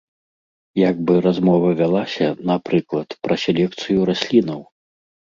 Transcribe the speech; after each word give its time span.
Як 0.89 0.95
бы 1.09 1.13
размова 1.25 1.69
вялася, 1.81 2.27
напрыклад, 2.53 3.09
пра 3.29 3.37
селекцыю 3.43 3.99
раслінаў. 4.13 4.65